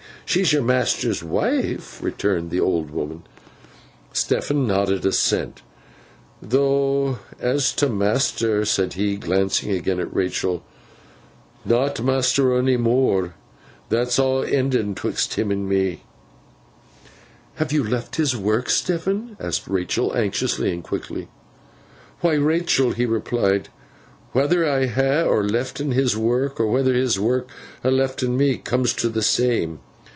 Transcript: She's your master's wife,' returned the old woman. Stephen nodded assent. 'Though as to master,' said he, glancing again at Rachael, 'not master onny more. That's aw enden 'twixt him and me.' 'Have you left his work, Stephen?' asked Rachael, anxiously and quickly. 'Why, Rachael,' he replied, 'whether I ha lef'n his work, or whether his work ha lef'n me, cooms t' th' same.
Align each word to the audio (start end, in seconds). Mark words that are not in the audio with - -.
She's 0.23 0.53
your 0.53 0.63
master's 0.63 1.21
wife,' 1.21 2.01
returned 2.01 2.51
the 2.51 2.59
old 2.61 2.89
woman. 2.89 3.23
Stephen 4.13 4.65
nodded 4.65 5.05
assent. 5.05 5.61
'Though 6.41 7.19
as 7.41 7.73
to 7.73 7.89
master,' 7.89 8.63
said 8.63 8.93
he, 8.93 9.17
glancing 9.17 9.71
again 9.71 9.99
at 9.99 10.13
Rachael, 10.15 10.63
'not 11.65 12.01
master 12.01 12.55
onny 12.55 12.77
more. 12.77 13.33
That's 13.89 14.19
aw 14.19 14.43
enden 14.45 14.95
'twixt 14.95 15.33
him 15.33 15.51
and 15.51 15.67
me.' 15.67 16.03
'Have 17.55 17.73
you 17.73 17.83
left 17.83 18.15
his 18.15 18.33
work, 18.33 18.69
Stephen?' 18.69 19.35
asked 19.37 19.67
Rachael, 19.67 20.15
anxiously 20.15 20.71
and 20.71 20.81
quickly. 20.81 21.27
'Why, 22.21 22.35
Rachael,' 22.37 22.93
he 22.93 23.05
replied, 23.05 23.67
'whether 24.31 24.65
I 24.65 24.85
ha 24.85 25.25
lef'n 25.25 25.91
his 25.91 26.15
work, 26.15 26.57
or 26.57 26.67
whether 26.67 26.93
his 26.93 27.19
work 27.19 27.49
ha 27.83 27.89
lef'n 27.89 28.37
me, 28.37 28.55
cooms 28.57 28.93
t' 28.93 29.09
th' 29.11 29.25
same. 29.25 29.81